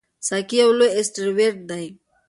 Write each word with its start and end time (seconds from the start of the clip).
سایکي 0.27 0.57
یو 0.63 0.69
لوی 0.77 0.89
اسټروېډ 0.99 1.55
دی. 1.69 1.85